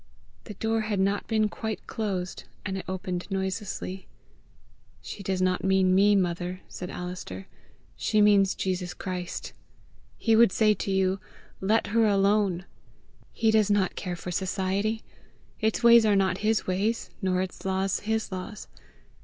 The 0.45 0.55
door 0.55 0.81
had 0.81 0.99
not 0.99 1.27
been 1.27 1.47
quite 1.47 1.85
closed, 1.85 2.45
and 2.65 2.75
it 2.75 2.85
opened 2.89 3.29
noiselessly. 3.29 4.07
"She 4.99 5.21
does 5.21 5.43
not 5.43 5.63
mean 5.63 5.93
me, 5.93 6.15
mother," 6.15 6.61
said 6.67 6.89
Alister; 6.89 7.45
"she 7.95 8.19
means 8.19 8.55
Jesus 8.55 8.95
Christ. 8.95 9.53
He 10.17 10.35
would 10.35 10.51
say 10.51 10.73
to 10.73 10.89
you, 10.89 11.19
LET 11.59 11.85
HER 11.93 12.07
ALONE. 12.07 12.65
He 13.31 13.51
does 13.51 13.69
not 13.69 13.95
care 13.95 14.15
for 14.15 14.31
Society. 14.31 15.03
Its 15.59 15.83
ways 15.83 16.03
are 16.03 16.15
not 16.15 16.39
his 16.39 16.65
ways, 16.65 17.11
nor 17.21 17.39
its 17.43 17.63
laws 17.63 17.99
his 17.99 18.31
laws. 18.31 18.67